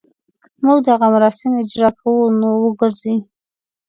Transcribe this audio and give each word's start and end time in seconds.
موږ 0.63 0.79
دغه 0.89 1.05
مراسم 1.13 1.51
اجراء 1.61 1.93
کوو 2.01 2.23
نو 2.39 2.49
وګرځي. 2.63 3.15